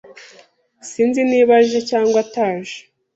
[0.89, 2.77] Sinzi niba aje cyangwa ataje.